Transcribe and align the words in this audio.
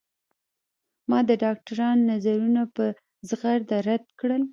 ما 1.09 1.19
د 1.29 1.31
ډاکترانو 1.43 2.07
نظرونه 2.11 2.61
په 2.75 2.83
زغرده 3.29 3.77
رد 3.89 4.03
کړل. 4.19 4.41